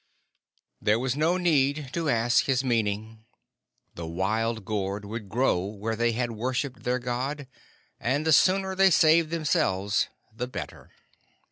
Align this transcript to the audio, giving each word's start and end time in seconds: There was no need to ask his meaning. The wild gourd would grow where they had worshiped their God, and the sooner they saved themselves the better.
There 0.81 0.97
was 0.97 1.15
no 1.15 1.37
need 1.37 1.91
to 1.93 2.09
ask 2.09 2.45
his 2.45 2.63
meaning. 2.63 3.23
The 3.93 4.07
wild 4.07 4.65
gourd 4.65 5.05
would 5.05 5.29
grow 5.29 5.59
where 5.63 5.95
they 5.95 6.13
had 6.13 6.31
worshiped 6.31 6.81
their 6.81 6.97
God, 6.97 7.45
and 7.99 8.25
the 8.25 8.33
sooner 8.33 8.73
they 8.73 8.89
saved 8.89 9.29
themselves 9.29 10.07
the 10.35 10.47
better. 10.47 10.89